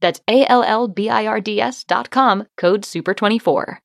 [0.00, 3.78] That's A-L-L-B-I-R-D-S dot com, code SUPER24.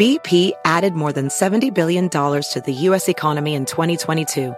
[0.00, 3.06] BP added more than $70 billion to the U.S.
[3.08, 4.54] economy in 2022.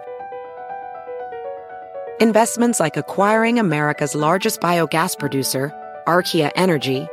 [2.21, 5.73] Investments like acquiring America's largest biogas producer,
[6.07, 7.07] Archaea Energy,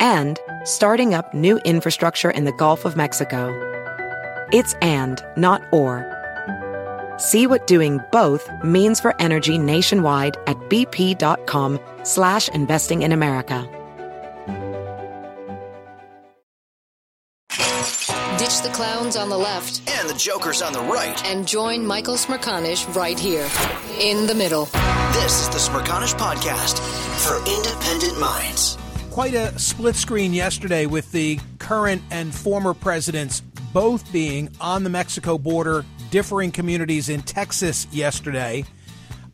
[0.00, 3.48] and starting up new infrastructure in the Gulf of Mexico.
[4.52, 6.11] It's and, not or.
[7.22, 13.64] See what doing both means for energy nationwide at bp.com slash investing in America.
[18.38, 21.24] Ditch the clowns on the left and the jokers on the right.
[21.24, 23.48] and join Michael Smerconish right here
[24.00, 24.64] in the middle.
[25.12, 26.80] This is the Smerconish Podcast
[27.24, 28.76] for independent minds.
[29.12, 34.90] Quite a split screen yesterday with the current and former presidents both being on the
[34.90, 38.62] Mexico border, differing communities in Texas yesterday.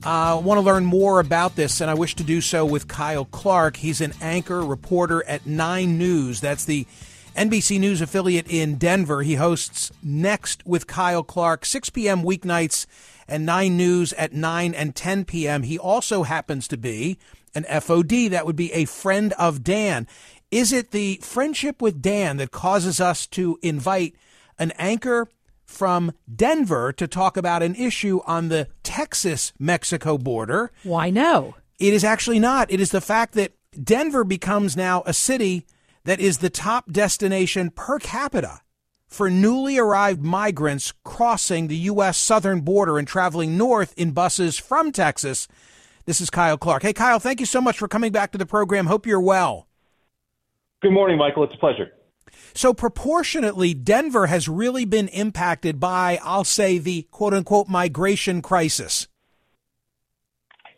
[0.05, 2.87] I uh, want to learn more about this, and I wish to do so with
[2.87, 3.79] Kyle Clark.
[3.79, 6.41] He's an anchor reporter at Nine News.
[6.41, 6.87] That's the
[7.35, 9.23] NBC News affiliate in Denver.
[9.23, 12.23] He hosts Next with Kyle Clark, 6 p.m.
[12.23, 12.87] weeknights,
[13.27, 15.65] and 9 News at 9 and 10 p.m.
[15.65, 17.19] He also happens to be
[17.57, 18.31] an FOD.
[18.31, 20.07] That would be a friend of Dan.
[20.53, 24.15] Is it the friendship with Dan that causes us to invite
[24.61, 25.29] an anchor
[25.69, 30.73] from Denver to talk about an issue on the Texas Mexico border.
[30.83, 31.55] Why no?
[31.79, 32.73] It is actually not.
[32.73, 35.67] It is the fact that Denver becomes now a city
[36.05, 38.63] that is the top destination per capita
[39.07, 42.17] for newly arrived migrants crossing the U.S.
[42.17, 45.49] southern border and traveling north in buses from Texas.
[46.07, 46.83] This is Kyle Clark.
[46.83, 48.87] Hey, Kyle, thank you so much for coming back to the program.
[48.87, 49.69] Hope you're well.
[50.81, 51.45] Good morning, Michael.
[51.45, 51.93] It's a pleasure.
[52.55, 59.09] So, proportionately, Denver has really been impacted by, I'll say, the quote unquote migration crisis.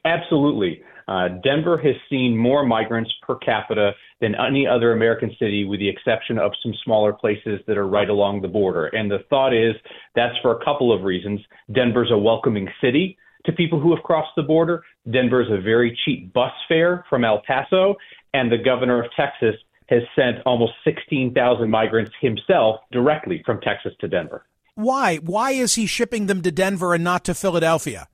[0.04, 0.82] Absolutely.
[1.08, 5.88] Uh, Denver has seen more migrants per capita than any other American city, with the
[5.88, 8.86] exception of some smaller places that are right along the border.
[8.86, 9.74] And the thought is
[10.14, 11.40] that's for a couple of reasons.
[11.72, 14.84] Denver's a welcoming city to people who have crossed the border.
[15.10, 17.96] Denver's a very cheap bus fare from El Paso.
[18.32, 19.56] And the governor of Texas
[19.90, 24.46] has sent almost 16,000 migrants himself directly from Texas to Denver.
[24.76, 25.16] Why?
[25.16, 28.08] Why is he shipping them to Denver and not to Philadelphia?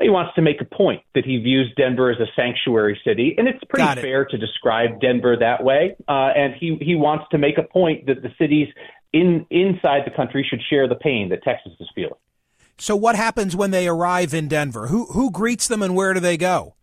[0.00, 3.48] He wants to make a point that he views Denver as a sanctuary city, and
[3.48, 4.02] it's pretty it.
[4.02, 5.96] fair to describe Denver that way.
[6.06, 8.68] Uh, and he he wants to make a point that the cities
[9.12, 12.20] in inside the country should share the pain that Texas is feeling.
[12.78, 14.88] So, what happens when they arrive in Denver?
[14.88, 16.74] Who who greets them and where do they go?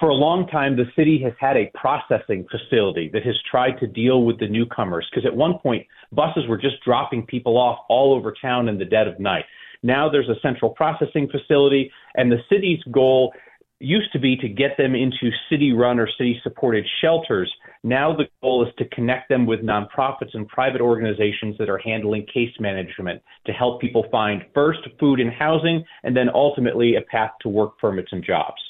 [0.00, 3.86] For a long time, the city has had a processing facility that has tried to
[3.86, 8.14] deal with the newcomers because at one point, buses were just dropping people off all
[8.14, 9.44] over town in the dead of night.
[9.82, 13.32] Now there's a central processing facility, and the city's goal
[13.78, 17.52] used to be to get them into city run or city supported shelters.
[17.82, 22.26] Now the goal is to connect them with nonprofits and private organizations that are handling
[22.26, 27.32] case management to help people find first food and housing and then ultimately a path
[27.42, 28.60] to work permits and jobs.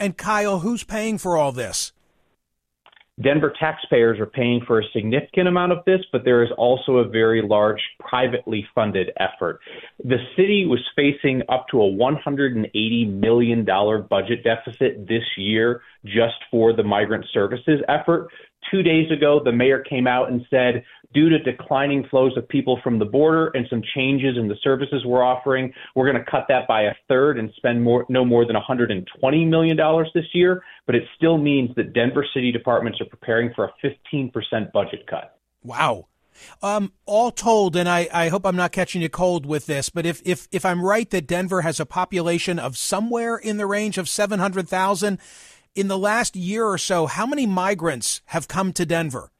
[0.00, 1.92] And Kyle, who's paying for all this?
[3.22, 7.04] Denver taxpayers are paying for a significant amount of this, but there is also a
[7.08, 9.60] very large privately funded effort.
[10.02, 13.64] The city was facing up to a $180 million
[14.08, 18.30] budget deficit this year just for the migrant services effort.
[18.70, 22.78] Two days ago, the mayor came out and said, due to declining flows of people
[22.84, 26.46] from the border and some changes in the services we're offering, we're going to cut
[26.48, 29.76] that by a third and spend more, no more than $120 million
[30.14, 30.62] this year.
[30.86, 33.72] But it still means that Denver city departments are preparing for a
[34.12, 35.36] 15% budget cut.
[35.62, 36.06] Wow.
[36.62, 40.06] Um, all told, and I, I hope I'm not catching you cold with this, but
[40.06, 43.98] if, if, if I'm right that Denver has a population of somewhere in the range
[43.98, 45.18] of 700,000,
[45.74, 49.30] in the last year or so, how many migrants have come to Denver?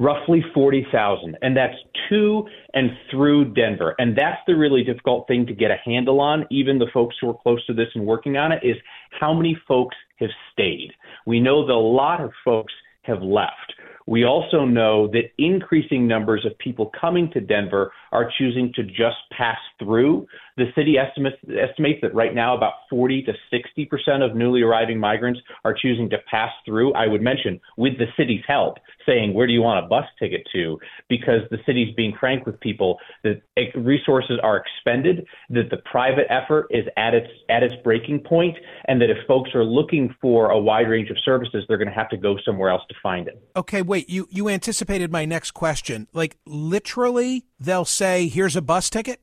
[0.00, 1.36] roughly 40,000.
[1.42, 1.76] And that's
[2.08, 2.44] to
[2.74, 3.94] and through Denver.
[3.98, 7.28] And that's the really difficult thing to get a handle on, even the folks who
[7.28, 8.76] are close to this and working on it, is
[9.20, 10.90] how many folks have stayed.
[11.26, 13.74] We know that a lot of folks have left.
[14.06, 19.16] We also know that increasing numbers of people coming to Denver are choosing to just
[19.36, 20.26] pass through.
[20.56, 24.98] The city estimates, estimates that right now about 40 to 60 percent of newly arriving
[24.98, 26.92] migrants are choosing to pass through.
[26.94, 30.42] I would mention with the city's help, saying where do you want a bus ticket
[30.52, 30.78] to?
[31.08, 33.42] Because the city's being frank with people that
[33.74, 39.00] resources are expended, that the private effort is at its at its breaking point, and
[39.00, 42.08] that if folks are looking for a wide range of services, they're going to have
[42.10, 43.42] to go somewhere else to find it.
[43.56, 44.08] Okay, wait.
[44.08, 46.08] You you anticipated my next question.
[46.12, 49.20] Like literally, they'll say, "Here's a bus ticket."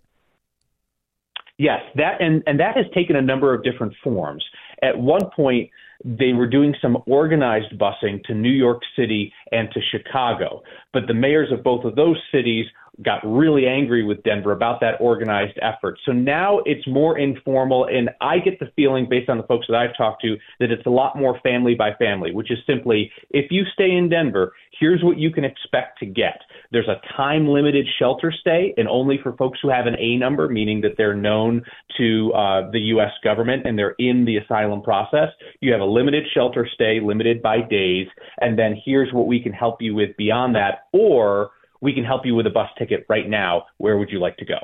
[1.58, 4.46] Yes, that and and that has taken a number of different forms.
[4.84, 5.72] At one point,
[6.06, 10.62] they were doing some organized busing to New York City and to Chicago,
[10.94, 12.66] but the mayors of both of those cities
[13.04, 16.00] got really angry with Denver about that organized effort.
[16.06, 19.76] So now it's more informal, and I get the feeling, based on the folks that
[19.76, 23.52] I've talked to, that it's a lot more family by family, which is simply if
[23.52, 26.40] you stay in Denver, here's what you can expect to get.
[26.72, 30.50] There's a time limited shelter stay, and only for folks who have an A number,
[30.50, 31.64] meaning that they're known
[31.98, 33.12] to uh, the U.S.
[33.24, 35.30] government and they're in the asylum process.
[35.62, 38.08] You have a limited shelter stay, limited by days,
[38.42, 40.88] and then here's what we can help you with beyond that.
[40.94, 41.52] Or
[41.82, 43.66] we can help you with a bus ticket right now.
[43.78, 44.58] Where would you like to go?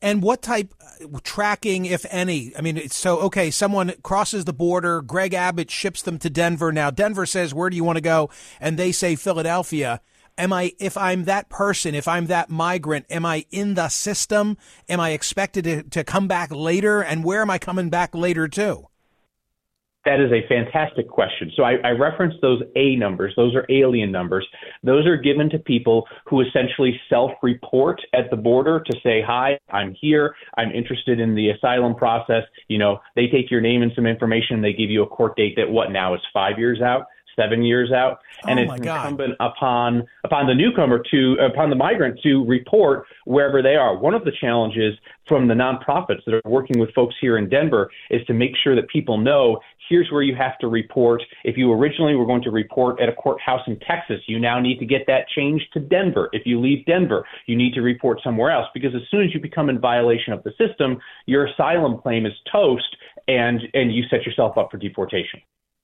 [0.00, 2.52] And what type uh, tracking, if any?
[2.56, 5.02] I mean, so okay, someone crosses the border.
[5.02, 6.70] Greg Abbott ships them to Denver.
[6.72, 8.30] Now Denver says, "Where do you want to go?"
[8.60, 10.00] And they say Philadelphia.
[10.36, 14.56] Am I, if I'm that person, if I'm that migrant, am I in the system?
[14.88, 17.02] Am I expected to, to come back later?
[17.02, 18.87] And where am I coming back later to?
[20.08, 21.52] That is a fantastic question.
[21.54, 23.34] So I, I referenced those A numbers.
[23.36, 24.48] Those are alien numbers.
[24.82, 29.94] Those are given to people who essentially self-report at the border to say, "Hi, I'm
[30.00, 30.34] here.
[30.56, 34.62] I'm interested in the asylum process." You know, they take your name and some information.
[34.62, 37.02] They give you a court date that what now is five years out
[37.38, 41.76] seven years out, oh and oh it's incumbent upon upon the newcomer to upon the
[41.76, 43.96] migrant to report wherever they are.
[43.96, 44.94] One of the challenges
[45.26, 48.74] from the nonprofits that are working with folks here in Denver is to make sure
[48.74, 51.22] that people know here's where you have to report.
[51.44, 54.78] If you originally were going to report at a courthouse in Texas, you now need
[54.78, 56.28] to get that changed to Denver.
[56.32, 59.40] If you leave Denver, you need to report somewhere else because as soon as you
[59.40, 62.96] become in violation of the system, your asylum claim is toast
[63.26, 65.40] and and you set yourself up for deportation.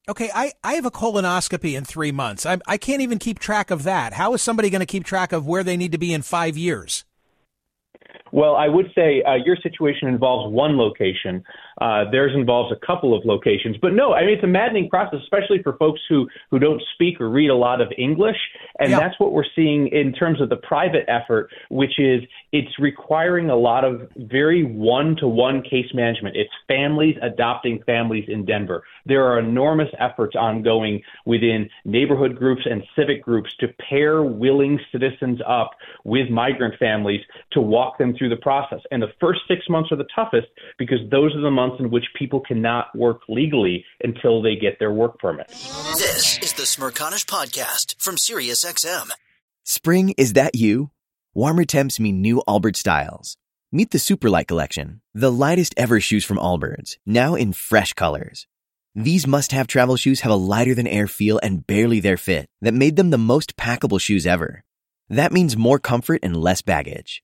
[0.07, 2.45] Okay, I, I have a colonoscopy in three months.
[2.45, 4.13] I, I can't even keep track of that.
[4.13, 6.59] How is somebody going to keep track of where they need to be in five
[6.59, 7.07] years?
[8.31, 11.43] Well, I would say uh, your situation involves one location.
[11.81, 13.77] Uh, theirs involves a couple of locations.
[13.81, 17.21] But no, I mean, it's a maddening process, especially for folks who, who don't speak
[17.21, 18.37] or read a lot of English.
[18.79, 19.01] And yeah.
[19.01, 22.23] that's what we're seeing in terms of the private effort, which is
[22.53, 26.37] it's requiring a lot of very one to one case management.
[26.37, 28.85] It's families adopting families in Denver.
[29.07, 35.41] There are enormous efforts ongoing within neighborhood groups and civic groups to pair willing citizens
[35.47, 35.73] up
[36.05, 37.21] with migrant families
[37.53, 38.81] to walk them through the process.
[38.91, 40.49] And the first six months are the toughest
[40.79, 44.79] because those are the months months in which people cannot work legally until they get
[44.79, 45.49] their work permit.
[45.49, 49.11] This is the Smerconish Podcast from SiriusXM.
[49.65, 50.91] Spring, is that you?
[51.33, 53.37] Warmer temps mean new Allbirds styles.
[53.73, 58.47] Meet the Superlight Collection, the lightest ever shoes from Allbirds, now in fresh colors.
[58.95, 62.47] These must have travel shoes have a lighter than air feel and barely their fit
[62.61, 64.63] that made them the most packable shoes ever.
[65.09, 67.24] That means more comfort and less baggage.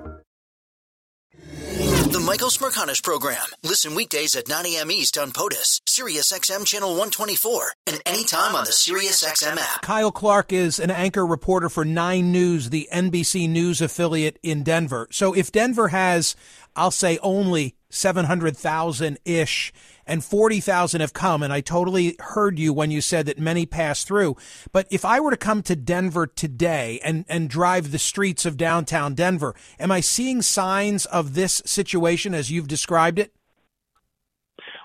[2.41, 3.45] Michael Smerconish Program.
[3.61, 4.89] Listen weekdays at 9 a.m.
[4.89, 9.83] East on POTUS, SiriusXM Channel 124, and anytime on the SiriusXM app.
[9.83, 15.07] Kyle Clark is an anchor reporter for Nine News, the NBC News affiliate in Denver.
[15.11, 16.35] So if Denver has,
[16.75, 19.71] I'll say, only 700,000 ish
[20.05, 21.43] and 40,000 have come.
[21.43, 24.37] And I totally heard you when you said that many pass through.
[24.71, 28.57] But if I were to come to Denver today and, and drive the streets of
[28.57, 33.33] downtown Denver, am I seeing signs of this situation as you've described it?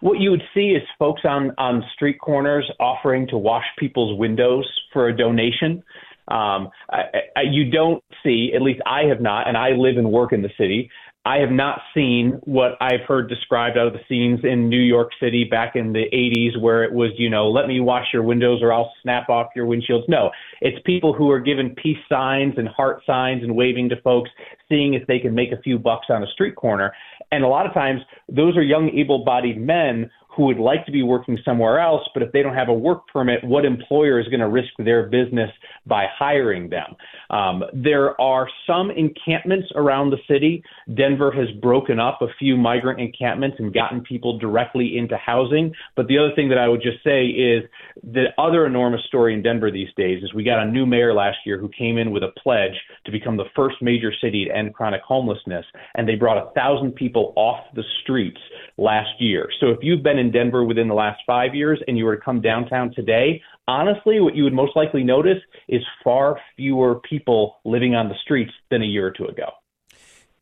[0.00, 4.70] What you would see is folks on, on street corners offering to wash people's windows
[4.92, 5.82] for a donation.
[6.28, 7.02] Um, I,
[7.36, 10.42] I, you don't see, at least I have not, and I live and work in
[10.42, 10.90] the city.
[11.26, 15.10] I have not seen what I've heard described out of the scenes in New York
[15.20, 18.60] City back in the 80s where it was, you know, let me wash your windows
[18.62, 20.08] or I'll snap off your windshields.
[20.08, 20.30] No,
[20.60, 24.30] it's people who are given peace signs and heart signs and waving to folks,
[24.68, 26.92] seeing if they can make a few bucks on a street corner.
[27.32, 30.92] And a lot of times, those are young, able bodied men who would like to
[30.92, 34.28] be working somewhere else, but if they don't have a work permit, what employer is
[34.28, 35.50] going to risk their business
[35.86, 36.94] by hiring them?
[37.30, 40.62] Um, there are some encampments around the city.
[40.94, 45.72] Denver has broken up a few migrant encampments and gotten people directly into housing.
[45.96, 47.62] But the other thing that I would just say is
[48.02, 51.38] the other enormous story in Denver these days is we got a new mayor last
[51.46, 52.74] year who came in with a pledge
[53.06, 55.64] to become the first major city to end chronic homelessness,
[55.94, 58.40] and they brought a thousand people off the streets
[58.76, 59.48] last year.
[59.60, 62.22] So if you've been in Denver within the last five years and you were to
[62.22, 67.94] come downtown today, honestly, what you would most likely notice is far fewer people living
[67.94, 69.50] on the streets than a year or two ago.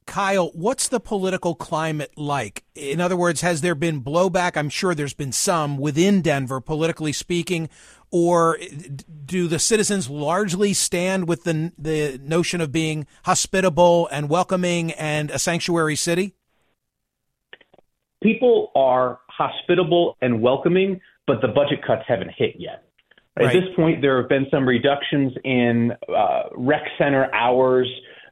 [0.07, 2.62] Kyle, what's the political climate like?
[2.75, 4.55] In other words, has there been blowback?
[4.55, 7.71] I'm sure there's been some within Denver, politically speaking,
[8.11, 8.59] or
[9.25, 15.31] do the citizens largely stand with the the notion of being hospitable and welcoming and
[15.31, 16.35] a sanctuary city?
[18.25, 22.85] people are hospitable and welcoming, but the budget cuts haven't hit yet.
[23.37, 27.88] At this point, there have been some reductions in uh, rec center hours.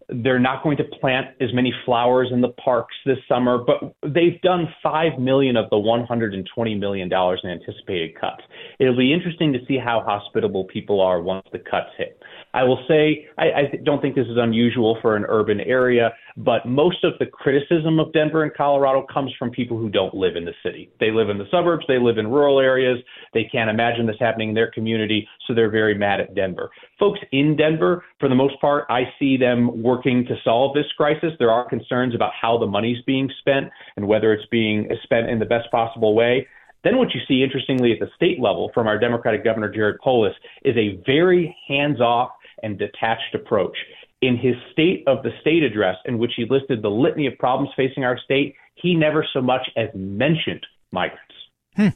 [0.09, 4.41] They're not going to plant as many flowers in the parks this summer, but they've
[4.43, 8.43] done five million of the 120 million dollars in anticipated cuts.
[8.79, 12.21] It'll be interesting to see how hospitable people are once the cuts hit.
[12.55, 16.67] I will say I, I don't think this is unusual for an urban area, but
[16.67, 20.45] most of the criticism of Denver and Colorado comes from people who don't live in
[20.45, 20.91] the city.
[21.01, 22.99] They live in the suburbs, they live in rural areas,
[23.33, 26.71] they can't imagine this happening in their community, so they're very mad at Denver.
[26.99, 31.33] Folks in Denver, for the most part, I see them working to solve this crisis.
[31.39, 35.39] There are concerns about how the money's being spent and whether it's being spent in
[35.39, 36.47] the best possible way.
[36.85, 40.35] Then what you see, interestingly, at the state level from our Democratic Governor Jared Polis
[40.65, 42.31] is a very hands-off
[42.63, 43.77] and detached approach.
[44.21, 47.71] In his State of the State address, in which he listed the litany of problems
[47.77, 51.35] facing our state, he never so much as mentioned migrants.
[51.77, 51.89] Hmm.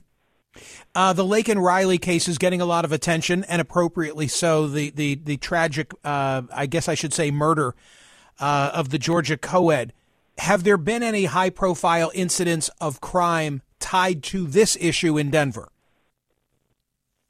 [0.94, 4.66] Uh, the Laken Riley case is getting a lot of attention, and appropriately so.
[4.66, 7.74] The the the tragic, uh, I guess I should say, murder
[8.40, 9.92] uh, of the Georgia co-ed.
[10.38, 15.68] Have there been any high-profile incidents of crime tied to this issue in Denver?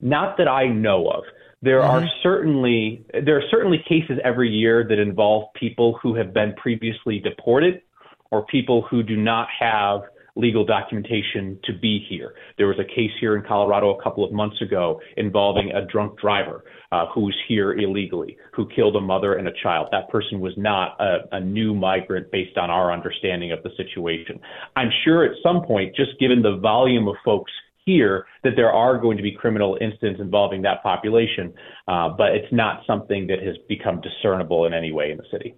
[0.00, 1.24] Not that I know of.
[1.62, 2.04] There mm-hmm.
[2.04, 7.18] are certainly there are certainly cases every year that involve people who have been previously
[7.18, 7.82] deported
[8.30, 10.02] or people who do not have
[10.36, 12.34] legal documentation to be here.
[12.58, 16.20] There was a case here in Colorado a couple of months ago involving a drunk
[16.20, 19.88] driver uh, who was here illegally, who killed a mother and a child.
[19.92, 24.38] That person was not a, a new migrant based on our understanding of the situation.
[24.76, 27.50] I'm sure at some point, just given the volume of folks
[27.86, 31.54] here that there are going to be criminal incidents involving that population,
[31.88, 35.54] uh, but it's not something that has become discernible in any way in the city.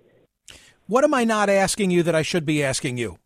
[0.86, 3.18] What am I not asking you that I should be asking you?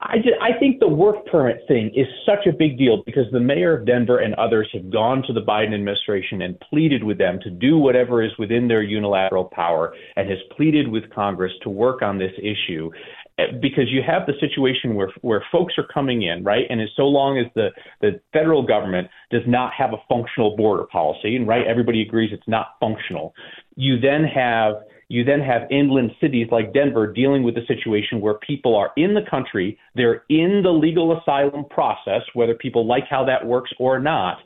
[0.00, 3.40] I, just, I think the work permit thing is such a big deal because the
[3.40, 7.40] mayor of Denver and others have gone to the Biden administration and pleaded with them
[7.42, 12.00] to do whatever is within their unilateral power and has pleaded with Congress to work
[12.00, 12.90] on this issue.
[13.60, 16.64] Because you have the situation where where folks are coming in, right?
[16.68, 17.68] And as so long as the
[18.00, 22.48] the federal government does not have a functional border policy, and right, everybody agrees it's
[22.48, 23.34] not functional,
[23.76, 24.74] you then have
[25.08, 29.14] you then have inland cities like Denver dealing with a situation where people are in
[29.14, 33.98] the country, they're in the legal asylum process, whether people like how that works or
[34.00, 34.38] not,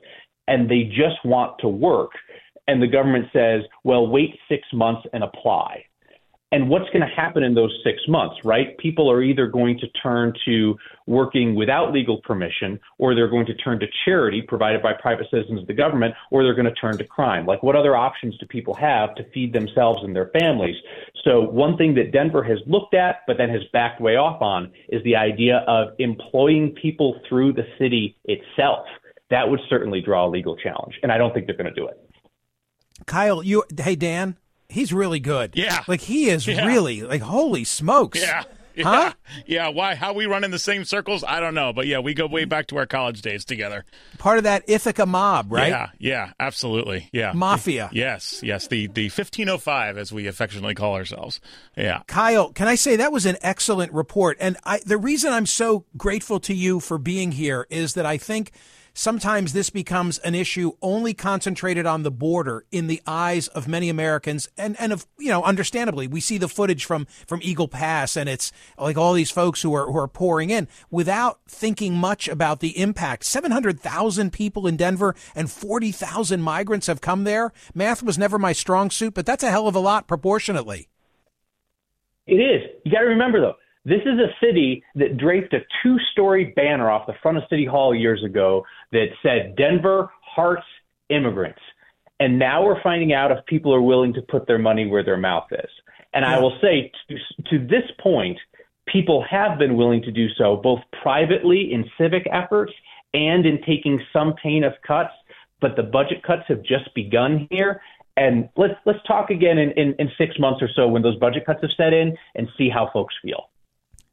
[0.46, 2.10] and they just want to work.
[2.68, 5.84] And the government says, well, wait six months and apply
[6.52, 8.76] and what's going to happen in those six months, right?
[8.78, 13.54] People are either going to turn to working without legal permission, or they're going to
[13.54, 16.98] turn to charity provided by private citizens of the government, or they're going to turn
[16.98, 17.46] to crime.
[17.46, 20.76] Like, what other options do people have to feed themselves and their families?
[21.24, 24.70] So, one thing that Denver has looked at, but then has backed way off on,
[24.90, 28.86] is the idea of employing people through the city itself.
[29.30, 31.88] That would certainly draw a legal challenge, and I don't think they're going to do
[31.88, 31.98] it.
[33.06, 34.36] Kyle, you, hey, Dan,
[34.72, 35.52] he's really good.
[35.54, 35.84] Yeah.
[35.86, 36.66] Like he is Yeah.
[36.66, 38.20] really like holy smokes.
[38.20, 38.44] Yeah.
[38.74, 38.84] Yeah.
[38.84, 39.12] Huh?
[39.44, 39.68] Yeah.
[39.68, 39.94] Why?
[39.94, 41.22] How we run in the same circles?
[41.28, 41.74] I don't know.
[41.74, 43.84] But yeah, we go way back to our college days together.
[44.16, 45.68] Part of that Ithaca mob, right?
[45.68, 45.88] Yeah.
[45.98, 46.30] Yeah.
[46.40, 47.10] Absolutely.
[47.12, 47.32] Yeah.
[47.34, 47.90] Mafia.
[47.92, 48.40] Yes.
[48.42, 48.68] Yes.
[48.68, 51.38] The the 1505, as we affectionately call ourselves.
[51.76, 52.00] Yeah.
[52.06, 54.38] Kyle, can I say that was an excellent report?
[54.40, 58.16] And I, the reason I'm so grateful to you for being here is that I
[58.16, 58.52] think
[58.94, 63.88] sometimes this becomes an issue only concentrated on the border in the eyes of many
[63.88, 64.48] Americans.
[64.56, 68.28] And, and of, you know, understandably, we see the footage from, from Eagle Pass and
[68.28, 72.60] it's like all these folks who are, who are pouring in without thinking much about
[72.60, 73.24] the impact.
[73.24, 77.52] 700,000 people in Denver and 40,000 migrants have come there.
[77.74, 80.88] Math was never my strong suit, but that's a hell of a lot proportionately.
[82.26, 82.62] It is.
[82.84, 86.90] You got to remember, though, this is a city that draped a two story banner
[86.90, 90.66] off the front of City Hall years ago that said Denver hearts
[91.08, 91.60] immigrants.
[92.20, 95.16] And now we're finding out if people are willing to put their money where their
[95.16, 95.70] mouth is.
[96.14, 97.16] And I will say, to,
[97.50, 98.38] to this point,
[98.86, 102.72] people have been willing to do so, both privately in civic efforts
[103.14, 105.12] and in taking some pain of cuts.
[105.60, 107.80] But the budget cuts have just begun here.
[108.16, 111.46] And let's let's talk again in, in, in six months or so when those budget
[111.46, 113.48] cuts have set in and see how folks feel.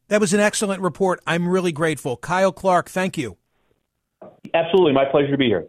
[0.09, 1.21] That was an excellent report.
[1.25, 2.17] I'm really grateful.
[2.17, 3.37] Kyle Clark, thank you.
[4.53, 5.67] Absolutely, my pleasure to be here.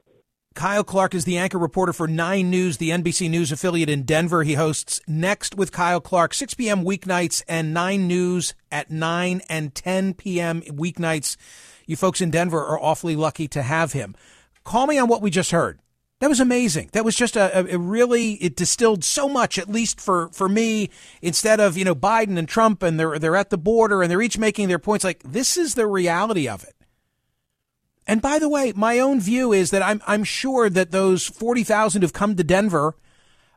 [0.55, 4.43] Kyle Clark is the anchor reporter for Nine News, the NBC News affiliate in Denver.
[4.43, 6.85] He hosts Next with Kyle Clark, 6 p.m.
[6.85, 10.63] weeknights, and Nine News at 9 and 10 p.m.
[10.63, 11.37] weeknights.
[11.87, 14.17] You folks in Denver are awfully lucky to have him.
[14.65, 15.79] Call me on what we just heard.
[16.21, 16.91] That was amazing.
[16.93, 20.91] That was just a, a, really it distilled so much, at least for for me.
[21.23, 24.21] Instead of you know Biden and Trump, and they're they're at the border, and they're
[24.21, 25.03] each making their points.
[25.03, 26.75] Like this is the reality of it.
[28.07, 31.65] And by the way, my own view is that I'm I'm sure that those forty
[31.65, 32.97] thousand who've come to Denver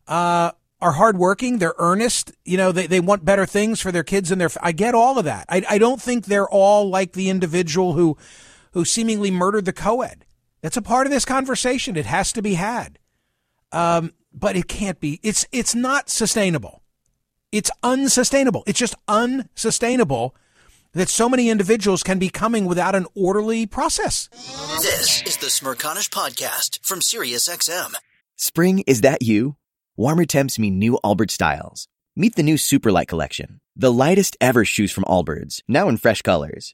[0.08, 1.58] uh, are hardworking.
[1.58, 2.32] They're earnest.
[2.46, 4.50] You know, they, they want better things for their kids and their.
[4.62, 5.48] I get all of that.
[5.50, 8.18] I I don't think they're all like the individual who
[8.72, 10.24] who seemingly murdered the co-ed.
[10.64, 11.98] That's a part of this conversation.
[11.98, 12.98] It has to be had,
[13.74, 15.20] um, but it can't be.
[15.22, 16.82] It's it's not sustainable.
[17.52, 18.64] It's unsustainable.
[18.66, 20.36] It's just unsustainable
[20.94, 24.30] that so many individuals can be coming without an orderly process.
[24.82, 27.94] This is the Smerconish Podcast from SiriusXM.
[28.38, 29.58] Spring, is that you?
[29.98, 31.88] Warmer temps mean new Allbirds styles.
[32.16, 36.74] Meet the new Superlight collection, the lightest ever shoes from Allbirds, now in fresh colors.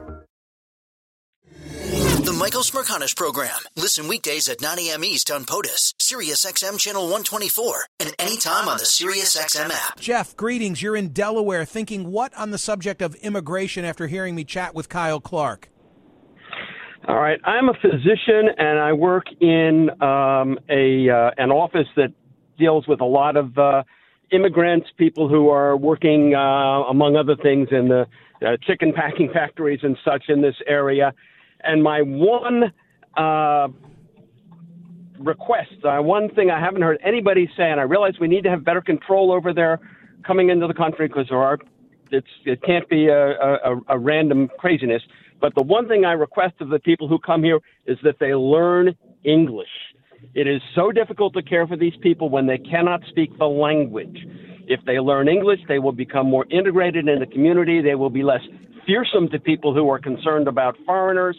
[2.41, 3.59] The Michael Smerconish Program.
[3.75, 5.03] Listen weekdays at 9 a.m.
[5.03, 9.99] East on POTUS, SiriusXM Channel 124, and anytime on the SiriusXM app.
[9.99, 10.81] Jeff, greetings.
[10.81, 14.89] You're in Delaware thinking what on the subject of immigration after hearing me chat with
[14.89, 15.69] Kyle Clark?
[17.07, 17.39] All right.
[17.45, 22.11] I'm a physician and I work in um, a uh, an office that
[22.57, 23.83] deals with a lot of uh,
[24.31, 28.07] immigrants, people who are working, uh, among other things, in the
[28.43, 31.13] uh, chicken packing factories and such in this area.
[31.63, 32.73] And my one
[33.17, 33.67] uh,
[35.19, 38.49] request, uh, one thing I haven't heard anybody say, and I realize we need to
[38.49, 39.79] have better control over their
[40.25, 41.57] coming into the country because there are,
[42.11, 45.01] it's, it can't be a, a, a random craziness.
[45.39, 48.33] But the one thing I request of the people who come here is that they
[48.35, 49.69] learn English.
[50.35, 54.17] It is so difficult to care for these people when they cannot speak the language.
[54.67, 57.81] If they learn English, they will become more integrated in the community.
[57.81, 58.41] They will be less
[58.91, 61.37] fearsome to people who are concerned about foreigners,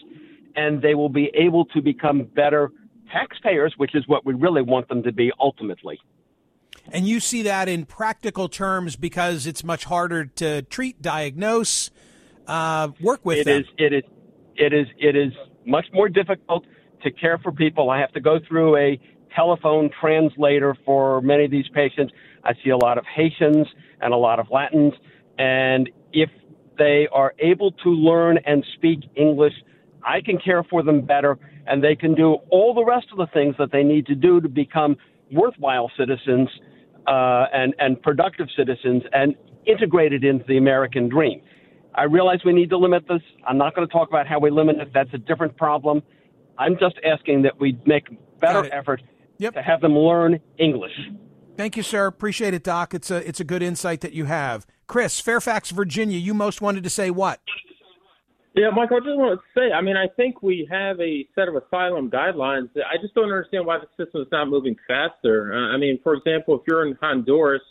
[0.57, 2.71] and they will be able to become better
[3.13, 5.99] taxpayers, which is what we really want them to be ultimately.
[6.91, 11.91] And you see that in practical terms because it's much harder to treat, diagnose,
[12.47, 13.61] uh, work with it them.
[13.61, 14.03] Is, it is.
[14.57, 14.87] It is.
[14.99, 15.33] It is
[15.67, 16.65] much more difficult
[17.03, 17.91] to care for people.
[17.91, 18.99] I have to go through a
[19.37, 22.13] telephone translator for many of these patients.
[22.45, 23.67] I see a lot of Haitians
[24.01, 24.95] and a lot of Latins,
[25.39, 26.31] and if
[26.79, 29.53] they are able to learn and speak English,
[30.05, 33.29] I can care for them better, and they can do all the rest of the
[33.33, 34.97] things that they need to do to become
[35.31, 36.49] worthwhile citizens
[37.07, 39.35] uh, and and productive citizens and
[39.67, 41.41] integrated into the American dream.
[41.95, 43.21] I realize we need to limit this.
[43.47, 44.91] I'm not going to talk about how we limit it.
[44.95, 46.03] That's a different problem.
[46.59, 48.05] I'm just asking that we make
[48.41, 49.03] better effort
[49.39, 49.55] yep.
[49.55, 50.93] to have them learn English.
[51.57, 52.07] Thank you, sir.
[52.07, 52.95] Appreciate it, Doc.
[52.95, 54.67] It's a it's a good insight that you have.
[54.93, 56.19] Chris, Fairfax, Virginia.
[56.19, 57.41] You most wanted to say what?
[58.55, 61.49] Yeah, Michael, I just want to say, I mean, I think we have a set
[61.49, 62.69] of asylum guidelines.
[62.77, 65.55] I just don't understand why the system is not moving faster.
[65.55, 67.63] Uh, I mean, for example, if you're in Honduras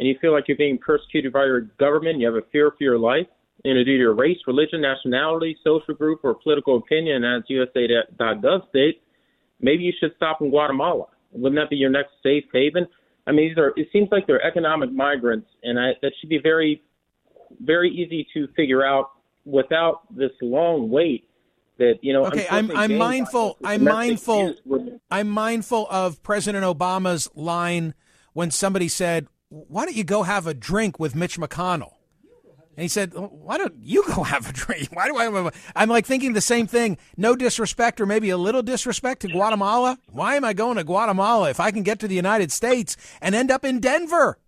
[0.00, 2.82] and you feel like you're being persecuted by your government, you have a fear for
[2.82, 3.28] your life,
[3.64, 8.68] you know, due to your race, religion, nationality, social group, or political opinion, as USA.gov
[8.70, 8.98] states,
[9.60, 11.06] maybe you should stop in Guatemala.
[11.30, 12.88] Wouldn't that be your next safe haven?
[13.28, 13.74] I mean, these are.
[13.76, 16.82] It seems like they're economic migrants, and I, that should be very,
[17.60, 19.10] very easy to figure out
[19.44, 21.28] without this long wait.
[21.78, 22.24] That you know.
[22.26, 23.58] Okay, I'm I'm mindful.
[23.62, 24.54] I'm mindful.
[25.10, 27.94] I'm mindful of President Obama's line
[28.32, 31.97] when somebody said, "Why don't you go have a drink with Mitch McConnell?"
[32.78, 34.90] And he said, "Why don't you go have a drink?
[34.92, 35.52] Why do I?" Have a...
[35.74, 36.96] I'm like thinking the same thing.
[37.16, 39.98] No disrespect, or maybe a little disrespect to Guatemala.
[40.12, 43.34] Why am I going to Guatemala if I can get to the United States and
[43.34, 44.38] end up in Denver?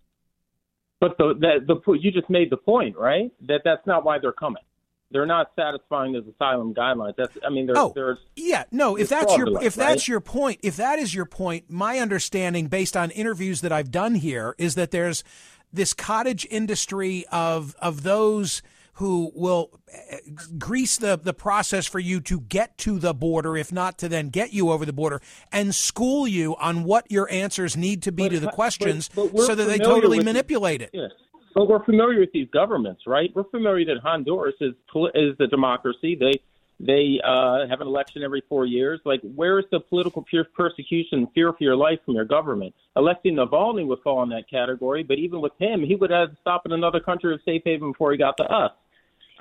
[1.01, 3.33] But the the, the you just made the point, right?
[3.47, 4.63] That that's not why they're coming.
[5.11, 7.15] They're not satisfying those asylum guidelines.
[7.17, 8.95] That's I mean, there's oh, there's yeah, no.
[8.95, 9.89] If that's your if right?
[9.89, 13.91] that's your point, if that is your point, my understanding based on interviews that I've
[13.91, 15.25] done here is that there's
[15.73, 18.61] this cottage industry of of those
[18.95, 20.17] who will eh,
[20.57, 24.29] grease the, the process for you to get to the border, if not to then
[24.29, 28.23] get you over the border, and school you on what your answers need to be
[28.23, 30.91] but, to the questions but, but so that they totally manipulate it.
[30.93, 31.11] Yes.
[31.53, 33.29] But we're familiar with these governments, right?
[33.35, 34.73] We're familiar that Honduras is
[35.15, 36.15] is a democracy.
[36.17, 36.39] They
[36.85, 38.99] they uh, have an election every four years.
[39.05, 42.73] Like, where is the political persecution, fear for your life from your government?
[42.95, 46.37] Alexei Navalny would fall in that category, but even with him, he would have to
[46.41, 48.71] stop in another country of safe haven before he got to us.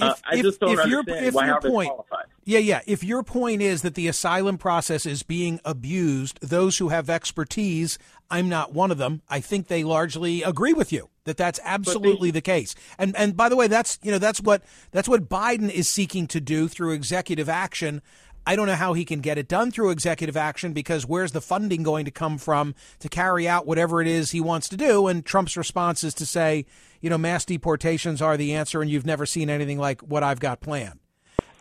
[0.03, 2.27] Uh, If, I if- just don't if your, if your point, qualified.
[2.45, 2.81] yeah, yeah.
[2.87, 7.99] If your point is that the asylum process is being abused, those who have expertise,
[8.31, 9.23] I'm not one of them.
[9.29, 12.75] I think they largely agree with you that that's absolutely the case.
[12.99, 16.27] And and by the way, that's you know that's what that's what Biden is seeking
[16.29, 18.03] to do through executive action.
[18.46, 21.40] I don't know how he can get it done through executive action because where's the
[21.40, 25.07] funding going to come from to carry out whatever it is he wants to do?
[25.07, 26.64] And Trump's response is to say,
[27.00, 30.40] you know, mass deportations are the answer, and you've never seen anything like what I've
[30.40, 30.98] got planned.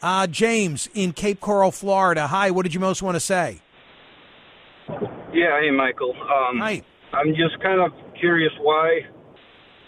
[0.02, 2.28] Uh, James in Cape Coral, Florida.
[2.28, 3.62] Hi, what did you most want to say?
[5.34, 6.14] Yeah, hey, Michael.
[6.14, 6.82] Um, Hi.
[7.14, 9.02] I'm just kind of curious why.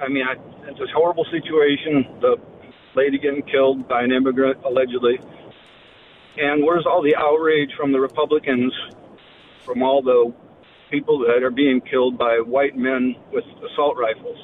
[0.02, 0.34] I mean, I,
[0.70, 2.20] it's a horrible situation.
[2.20, 2.36] The
[2.96, 5.20] lady getting killed by an immigrant, allegedly.
[6.38, 8.74] And where's all the outrage from the Republicans,
[9.66, 10.34] from all the
[10.90, 14.38] people that are being killed by white men with assault rifles?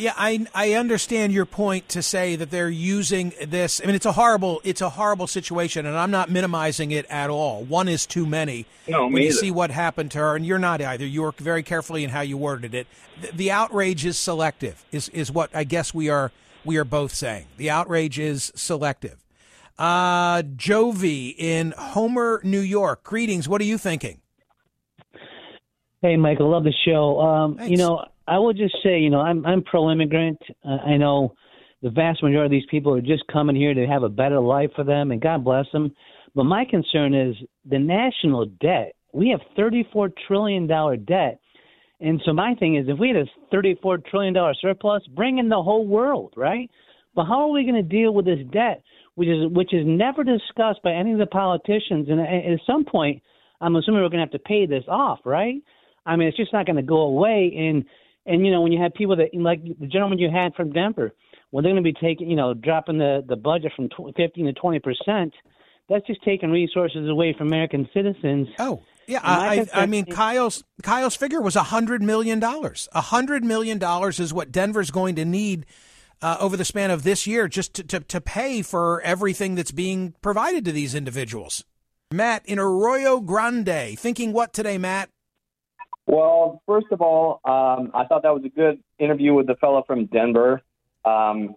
[0.00, 3.82] Yeah, I I understand your point to say that they're using this.
[3.82, 7.28] I mean, it's a horrible it's a horrible situation, and I'm not minimizing it at
[7.28, 7.64] all.
[7.64, 8.64] One is too many.
[8.88, 9.36] No, when me you either.
[9.36, 11.04] see what happened to her, and you're not either.
[11.04, 12.86] You work very carefully in how you worded it.
[13.20, 14.82] The, the outrage is selective.
[14.90, 16.32] Is is what I guess we are
[16.64, 17.46] we are both saying.
[17.56, 19.24] The outrage is selective.
[19.78, 23.02] Uh, Jovi in Homer, New York.
[23.02, 23.48] Greetings.
[23.48, 24.20] What are you thinking?
[26.02, 27.20] Hey, Michael, love the show.
[27.20, 30.38] Um, you know, I will just say, you know, I'm I'm pro-immigrant.
[30.64, 31.34] Uh, I know
[31.82, 34.70] the vast majority of these people are just coming here to have a better life
[34.76, 35.92] for them, and God bless them.
[36.34, 37.34] But my concern is
[37.68, 38.94] the national debt.
[39.12, 41.39] We have 34 trillion dollar debt,
[42.00, 45.48] and so my thing is, if we had a 34 trillion dollar surplus, bring in
[45.48, 46.70] the whole world, right?
[47.14, 48.82] But how are we going to deal with this debt,
[49.16, 52.08] which is which is never discussed by any of the politicians?
[52.08, 53.22] And at some point,
[53.60, 55.62] I'm assuming we're going to have to pay this off, right?
[56.06, 57.52] I mean, it's just not going to go away.
[57.56, 57.84] And
[58.26, 61.12] and you know, when you have people that like the gentleman you had from Denver,
[61.50, 64.46] when they're going to be taking, you know, dropping the the budget from tw- 15
[64.46, 65.34] to 20 percent,
[65.88, 68.48] that's just taking resources away from American citizens.
[68.58, 68.80] Oh.
[69.10, 72.88] Yeah, I, I, I mean, Kyle's Kyle's figure was a hundred million dollars.
[72.92, 75.66] A hundred million dollars is what Denver's going to need
[76.22, 79.72] uh, over the span of this year just to, to to pay for everything that's
[79.72, 81.64] being provided to these individuals.
[82.12, 85.10] Matt in Arroyo Grande, thinking what today, Matt?
[86.06, 89.82] Well, first of all, um, I thought that was a good interview with the fellow
[89.84, 90.62] from Denver.
[91.04, 91.56] Um,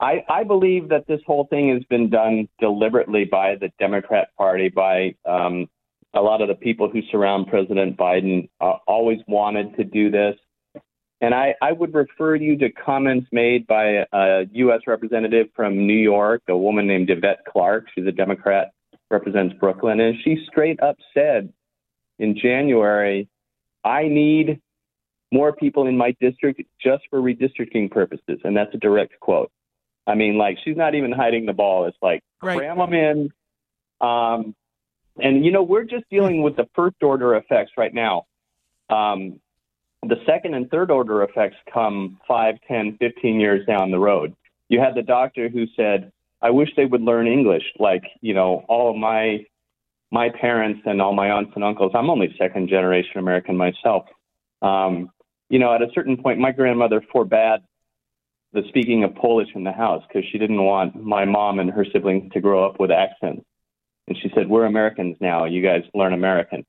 [0.00, 4.70] I, I believe that this whole thing has been done deliberately by the Democrat Party,
[4.70, 5.68] by um,
[6.14, 8.48] a lot of the people who surround President Biden.
[8.60, 10.36] Uh, always wanted to do this.
[11.20, 14.80] And I, I would refer you to comments made by a U.S.
[14.86, 17.86] representative from New York, a woman named Yvette Clarke.
[17.94, 18.70] She's a Democrat,
[19.10, 20.00] represents Brooklyn.
[20.00, 21.52] And she straight up said
[22.18, 23.28] in January,
[23.84, 24.60] I need
[25.30, 28.40] more people in my district just for redistricting purposes.
[28.42, 29.50] And that's a direct quote.
[30.06, 31.84] I mean, like, she's not even hiding the ball.
[31.84, 33.30] It's like, cram them in.
[34.00, 34.54] Um,
[35.22, 38.26] and, you know, we're just dealing with the first order effects right now.
[38.88, 39.40] Um,
[40.02, 44.34] the second and third order effects come 5, 10, 15 years down the road.
[44.68, 48.64] You had the doctor who said, I wish they would learn English like, you know,
[48.68, 49.44] all of my
[50.12, 51.92] my parents and all my aunts and uncles.
[51.94, 54.06] I'm only second generation American myself.
[54.60, 55.10] Um,
[55.48, 57.60] you know, at a certain point, my grandmother forbade
[58.52, 61.86] the speaking of Polish in the house because she didn't want my mom and her
[61.92, 63.44] siblings to grow up with accents.
[64.10, 65.44] And she said, "We're Americans now.
[65.44, 66.66] You guys learn American."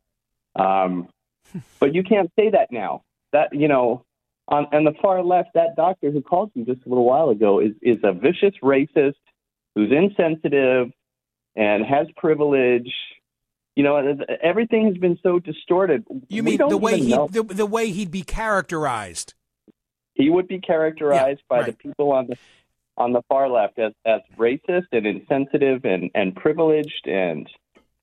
[0.55, 1.09] Um,
[1.79, 3.03] but you can't say that now.
[3.33, 4.05] That you know,
[4.47, 7.59] on, on the far left, that doctor who called you just a little while ago
[7.59, 9.15] is is a vicious racist
[9.75, 10.91] who's insensitive
[11.55, 12.93] and has privilege.
[13.75, 16.05] You know, everything has been so distorted.
[16.27, 19.33] You mean the way he the, the, way he'd be characterized?
[20.13, 21.65] he would be characterized by right.
[21.67, 22.37] the people on the
[23.01, 27.49] on the far left as as racist and insensitive and and privileged and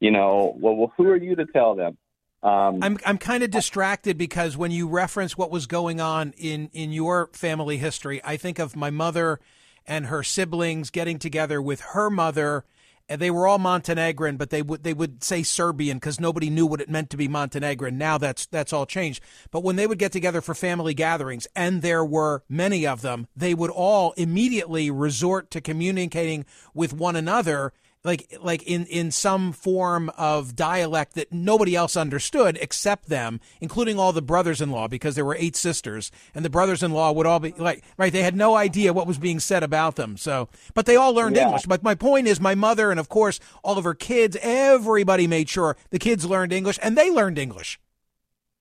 [0.00, 1.96] you know well, well who are you to tell them
[2.42, 6.70] um I'm I'm kind of distracted because when you reference what was going on in
[6.72, 9.40] in your family history, I think of my mother
[9.86, 12.64] and her siblings getting together with her mother.
[13.08, 16.66] And they were all Montenegrin, but they would they would say Serbian because nobody knew
[16.66, 17.96] what it meant to be Montenegrin.
[17.96, 19.22] Now that's that's all changed.
[19.50, 23.26] But when they would get together for family gatherings, and there were many of them,
[23.34, 26.44] they would all immediately resort to communicating
[26.74, 27.72] with one another
[28.04, 33.98] like like in in some form of dialect that nobody else understood except them including
[33.98, 37.82] all the brothers-in-law because there were eight sisters and the brothers-in-law would all be like
[37.96, 40.16] right they had no idea what was being said about them.
[40.16, 41.46] So but they all learned Yeah.
[41.46, 41.66] english.
[41.66, 45.48] But my point is my mother and of course all of her kids everybody made
[45.48, 47.80] sure the kids learned english and they learned english.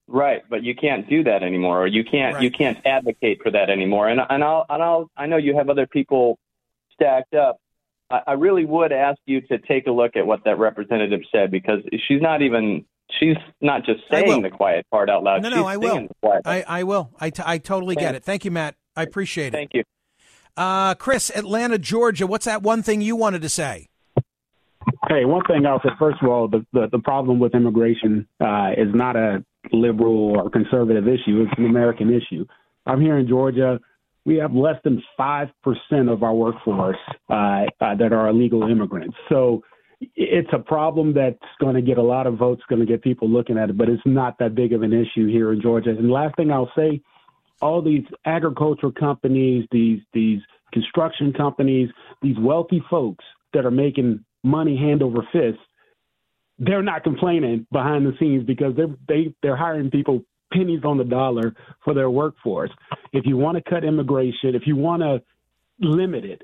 [0.08, 3.70] Right but you can't do that anymore or you can't you can't advocate for that
[3.70, 4.08] anymore.
[4.08, 6.38] And and I'll and I'll I know you have other people
[6.94, 7.60] stacked up
[8.10, 11.50] I, I really would ask you to take a look at what that representative said
[11.50, 12.84] because she's not even
[13.18, 16.08] she's not just saying the quiet part out loud no she's no i will singing
[16.08, 16.66] the quiet part.
[16.68, 19.52] I, I will I, t- I totally get it thank you matt i appreciate it
[19.52, 19.82] thank you
[20.56, 23.88] uh chris atlanta georgia what's that one thing you wanted to say
[25.08, 25.90] Hey, one thing I'll say.
[25.98, 30.50] First of all, the the, the problem with immigration uh, is not a liberal or
[30.50, 31.42] conservative issue.
[31.42, 32.46] It's an American issue.
[32.86, 33.80] I'm here in Georgia.
[34.28, 36.98] We have less than five percent of our workforce
[37.30, 39.16] uh, uh, that are illegal immigrants.
[39.30, 39.62] So
[40.14, 43.26] it's a problem that's going to get a lot of votes, going to get people
[43.26, 45.90] looking at it, but it's not that big of an issue here in Georgia.
[45.90, 47.00] And last thing I'll say,
[47.62, 50.40] all these agricultural companies, these these
[50.74, 51.88] construction companies,
[52.20, 55.58] these wealthy folks that are making money hand over fist,
[56.58, 61.04] they're not complaining behind the scenes because they're they they're hiring people pennies on the
[61.04, 62.70] dollar for their workforce.
[63.12, 65.22] If you want to cut immigration, if you want to
[65.80, 66.42] limit it,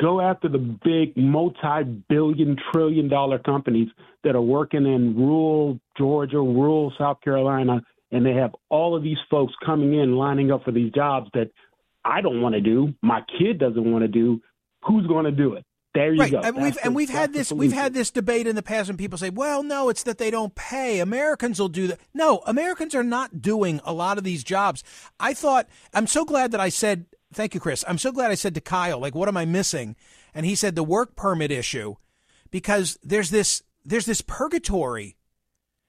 [0.00, 3.88] go after the big multi-billion trillion dollar companies
[4.24, 9.18] that are working in rural Georgia, rural South Carolina, and they have all of these
[9.30, 11.50] folks coming in lining up for these jobs that
[12.04, 14.40] I don't want to do, my kid doesn't want to do.
[14.86, 15.64] Who's going to do it?
[15.98, 16.30] There you right.
[16.30, 16.38] go.
[16.38, 18.88] And That's we've the- and we've had this we've had this debate in the past,
[18.88, 21.00] and people say, "Well, no, it's that they don't pay.
[21.00, 24.84] Americans will do that." No, Americans are not doing a lot of these jobs.
[25.18, 27.84] I thought I'm so glad that I said thank you, Chris.
[27.86, 29.96] I'm so glad I said to Kyle, like, what am I missing?
[30.34, 31.96] And he said the work permit issue,
[32.50, 35.16] because there's this there's this purgatory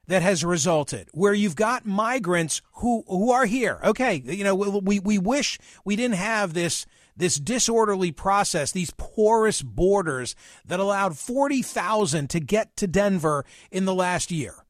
[0.07, 3.79] that has resulted where you've got migrants who who are here.
[3.83, 6.85] Okay, you know, we we wish we didn't have this
[7.19, 13.93] this disorderly process, these porous borders that allowed 40,000 to get to Denver in the
[13.93, 14.65] last year.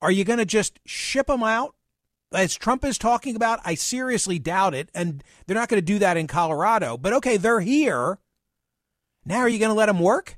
[0.00, 1.74] Are you going to just ship them out?
[2.32, 4.90] As Trump is talking about, I seriously doubt it.
[4.94, 6.96] And they're not going to do that in Colorado.
[6.96, 8.18] But okay, they're here.
[9.26, 10.36] Now, are you going to let them work?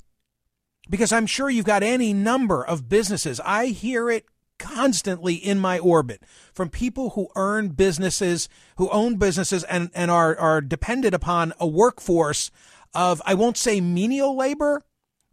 [0.91, 3.41] Because I'm sure you've got any number of businesses.
[3.41, 4.27] I hear it
[4.59, 10.37] constantly in my orbit from people who earn businesses, who own businesses and, and are,
[10.37, 12.51] are dependent upon a workforce
[12.95, 14.83] of, I won't say menial labor,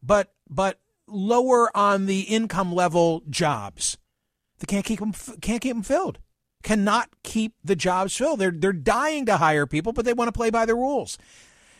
[0.01, 3.97] but, but lower on the income level jobs.
[4.59, 6.19] They can't keep them, can't keep them filled.
[6.63, 8.39] Cannot keep the jobs filled.
[8.39, 11.17] They're, they're dying to hire people, but they want to play by the rules.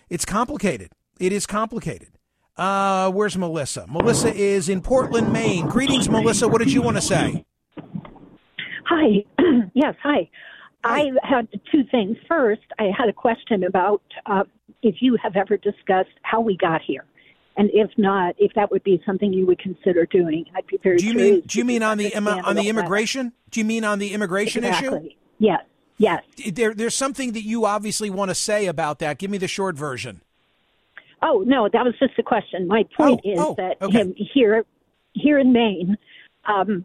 [0.10, 0.92] It's complicated.
[1.20, 2.18] It is complicated.
[2.56, 3.86] Uh, where's Melissa?
[3.88, 5.68] Melissa is in Portland, Maine.
[5.68, 6.48] Greetings, Melissa.
[6.48, 7.46] What did you want to say?
[8.86, 9.26] Hi.
[9.74, 10.30] yes, hi.
[10.84, 12.18] I had two things.
[12.28, 14.44] First, I had a question about uh,
[14.82, 17.06] if you have ever discussed how we got here,
[17.56, 20.46] and if not, if that would be something you would consider doing.
[20.56, 23.32] I'd be very Do you mean do you mean on the on the immigration?
[23.50, 25.10] Do you mean on the immigration issue?
[25.40, 25.62] Yes.
[25.98, 26.24] Yes.
[26.52, 29.20] There, there's something that you obviously want to say about that.
[29.20, 30.22] Give me the short version.
[31.24, 32.68] Oh no, that was just a question.
[32.68, 34.14] My point is oh, that okay.
[34.34, 34.66] here,
[35.14, 35.98] here in Maine,
[36.46, 36.84] um,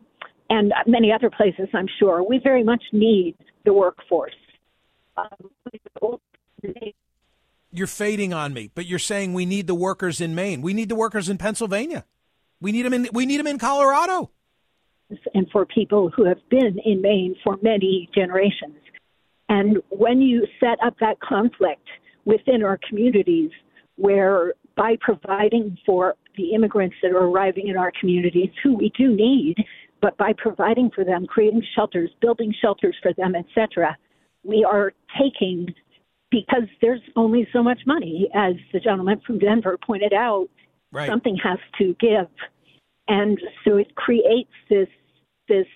[0.48, 4.32] and many other places, I'm sure, we very much need the workforce.
[5.16, 6.18] Um,
[7.72, 10.62] You're fading on me, but you're saying we need the workers in Maine.
[10.62, 12.04] We need the workers in Pennsylvania.
[12.60, 14.30] We need them in we need them in Colorado.
[15.34, 18.76] and for people who have been in Maine for many generations.
[19.48, 21.88] And when you set up that conflict
[22.24, 23.50] within our communities,
[23.98, 29.14] where by providing for the immigrants that are arriving in our communities, who we do
[29.14, 29.56] need,
[30.00, 33.96] but by providing for them, creating shelters, building shelters for them, etc.,
[34.44, 35.66] we are taking
[36.30, 40.48] because there's only so much money, as the gentleman from Denver pointed out.
[40.92, 41.08] Right.
[41.08, 42.28] Something has to give,
[43.08, 44.88] and so it creates this
[45.48, 45.66] this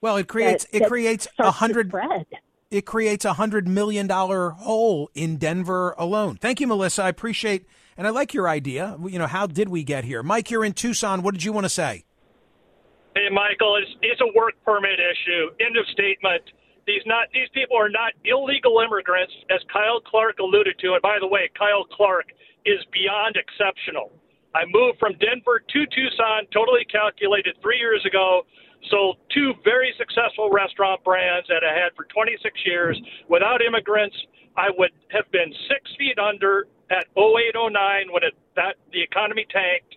[0.00, 1.92] Well, it creates that- it creates a hundred.
[2.72, 6.36] It creates a hundred million dollar hole in Denver alone.
[6.36, 7.04] Thank you, Melissa.
[7.04, 8.96] I appreciate and I like your idea.
[9.06, 10.22] You know, how did we get here?
[10.22, 11.22] Mike, you're in Tucson.
[11.22, 12.04] What did you want to say?
[13.14, 15.52] Hey, Michael, it's, it's a work permit issue.
[15.60, 16.42] End of statement.
[16.86, 20.94] These not these people are not illegal immigrants, as Kyle Clark alluded to.
[20.94, 22.32] And by the way, Kyle Clark
[22.66, 24.10] is beyond exceptional.
[24.54, 28.42] I moved from Denver to Tucson, totally calculated three years ago.
[28.90, 33.00] Sold two very successful restaurant brands that I had for 26 years.
[33.28, 34.16] Without immigrants,
[34.56, 39.96] I would have been six feet under at 0809 when it, that the economy tanked.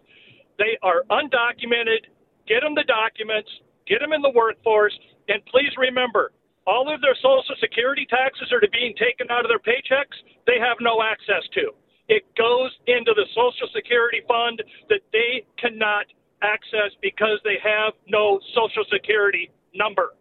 [0.58, 2.08] They are undocumented.
[2.48, 3.50] Get them the documents.
[3.88, 4.98] Get them in the workforce.
[5.28, 6.32] And please remember,
[6.68, 10.16] all of their Social Security taxes are being taken out of their paychecks.
[10.48, 11.74] They have no access to.
[12.08, 16.06] It goes into the Social Security fund that they cannot
[16.46, 20.14] access because they have no Social Security number.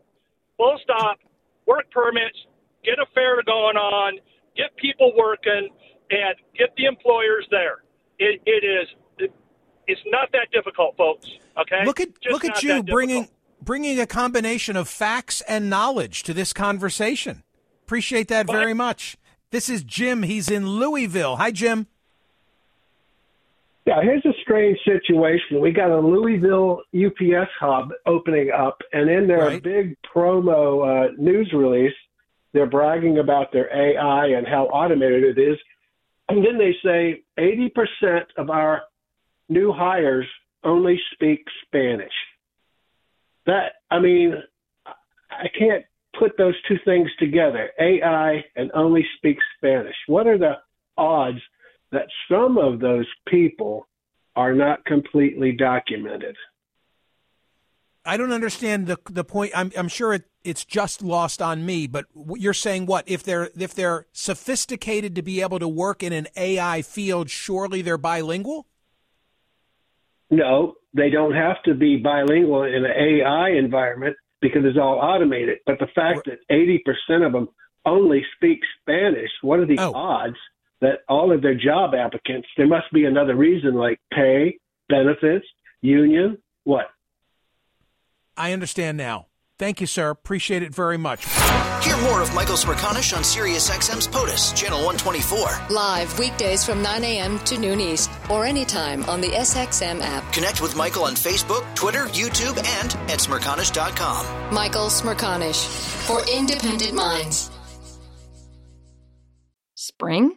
[0.56, 1.18] Full stop.
[1.66, 2.38] Work permits.
[2.84, 4.18] Get a fair going on.
[4.56, 5.68] Get people working,
[6.10, 7.82] and get the employers there.
[8.18, 8.88] It, it is.
[9.18, 9.32] It,
[9.86, 11.26] it's not that difficult, folks.
[11.58, 11.84] Okay.
[11.84, 13.28] Look at Just look at you bringing
[13.60, 17.42] bringing a combination of facts and knowledge to this conversation.
[17.82, 19.16] Appreciate that very much.
[19.50, 20.22] This is Jim.
[20.22, 21.36] He's in Louisville.
[21.36, 21.86] Hi, Jim.
[23.86, 25.60] Yeah, here's a strange situation.
[25.60, 31.52] We got a Louisville UPS hub opening up, and in their big promo uh, news
[31.52, 31.92] release,
[32.54, 35.58] they're bragging about their AI and how automated it is.
[36.30, 38.82] And then they say 80% of our
[39.50, 40.26] new hires
[40.62, 42.12] only speak Spanish.
[43.44, 44.34] That, I mean,
[45.30, 45.84] I can't
[46.18, 49.96] put those two things together AI and only speak Spanish.
[50.06, 50.54] What are the
[50.96, 51.40] odds
[51.94, 53.88] that some of those people
[54.36, 56.36] are not completely documented?
[58.04, 59.52] I don't understand the the point.
[59.54, 61.86] I'm I'm sure it, it's just lost on me.
[61.86, 66.12] But you're saying what if they're if they're sophisticated to be able to work in
[66.12, 67.30] an AI field?
[67.30, 68.66] Surely they're bilingual.
[70.30, 75.58] No, they don't have to be bilingual in an AI environment because it's all automated.
[75.64, 77.48] But the fact that 80% of them
[77.86, 79.92] only speak Spanish, what are the oh.
[79.94, 80.36] odds
[80.84, 84.58] that all of their job applicants, there must be another reason like pay,
[84.88, 85.46] benefits,
[85.80, 86.86] union, what?
[88.36, 89.26] I understand now.
[89.58, 90.10] Thank you, sir.
[90.10, 91.24] Appreciate it very much.
[91.84, 95.68] Hear more of Michael Smerconish on SiriusXM's POTUS, Channel 124.
[95.70, 97.38] Live weekdays from 9 a.m.
[97.40, 100.30] to noon East or anytime on the SXM app.
[100.32, 104.52] Connect with Michael on Facebook, Twitter, YouTube, and at Smerconish.com.
[104.52, 105.66] Michael Smerconish
[106.06, 107.50] for independent minds.
[109.76, 110.36] Spring?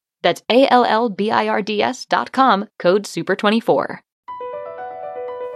[0.21, 3.99] That's A L L B I R D S dot com, code SUPER24.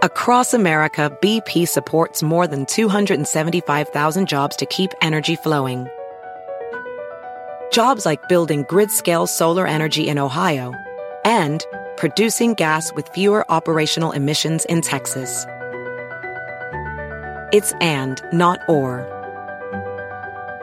[0.02, 5.88] Across America, BP supports more than 275,000 jobs to keep energy flowing
[7.72, 10.72] Jobs like building grid scale solar energy in Ohio
[11.24, 11.64] and
[11.96, 15.44] producing gas with fewer operational emissions in Texas.
[17.52, 19.15] It's and, not or.